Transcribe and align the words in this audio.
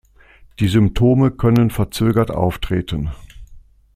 Die 0.59 0.67
Symptome 0.67 1.29
können 1.29 1.69
verzögert 1.69 2.31
auftreten. 2.31 3.11